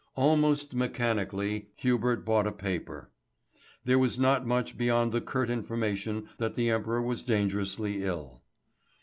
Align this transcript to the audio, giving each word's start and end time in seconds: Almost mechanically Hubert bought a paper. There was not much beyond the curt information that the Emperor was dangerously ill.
Almost 0.15 0.73
mechanically 0.73 1.69
Hubert 1.75 2.25
bought 2.25 2.47
a 2.47 2.51
paper. 2.51 3.11
There 3.85 3.99
was 3.99 4.17
not 4.17 4.47
much 4.47 4.75
beyond 4.75 5.11
the 5.11 5.21
curt 5.21 5.51
information 5.51 6.27
that 6.39 6.55
the 6.55 6.71
Emperor 6.71 7.03
was 7.03 7.21
dangerously 7.21 8.03
ill. 8.03 8.41